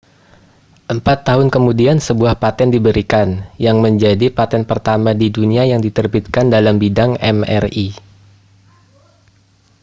empat 0.95 1.17
tahun 1.29 1.47
kemudian 1.55 1.97
sebuah 2.07 2.33
paten 2.43 2.69
diberikan 2.75 3.27
yang 3.65 3.77
menjadi 3.85 4.27
paten 4.37 4.63
pertama 4.71 5.09
di 5.21 5.27
dunia 5.37 5.61
yang 5.71 5.77
diterbitkan 5.85 6.45
dalam 6.55 6.75
bidang 6.83 7.11
mri 7.31 7.87